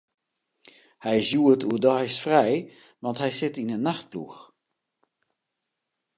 Hy 1.03 1.13
is 1.21 1.29
hjoed 1.31 1.61
oerdeis 1.69 2.15
frij, 2.23 2.57
want 3.03 3.17
hy 3.21 3.29
sit 3.39 3.55
yn 3.61 3.71
'e 3.73 3.79
nachtploech. 3.85 4.39